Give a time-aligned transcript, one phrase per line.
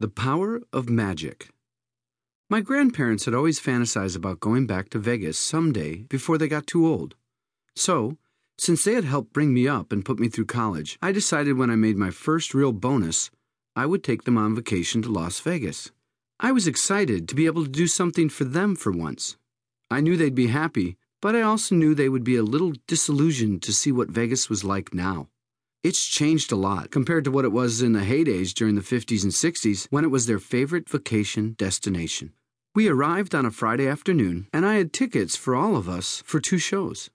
[0.00, 1.48] The Power of Magic.
[2.48, 6.68] My grandparents had always fantasized about going back to Vegas some day before they got
[6.68, 7.16] too old.
[7.74, 8.16] So,
[8.56, 11.68] since they had helped bring me up and put me through college, I decided when
[11.68, 13.32] I made my first real bonus,
[13.74, 15.90] I would take them on vacation to Las Vegas.
[16.38, 19.36] I was excited to be able to do something for them for once.
[19.90, 23.62] I knew they'd be happy, but I also knew they would be a little disillusioned
[23.62, 25.26] to see what Vegas was like now.
[25.84, 29.22] It's changed a lot compared to what it was in the heydays during the 50s
[29.22, 32.32] and 60s when it was their favorite vacation destination.
[32.74, 36.40] We arrived on a Friday afternoon, and I had tickets for all of us for
[36.40, 37.10] two shows.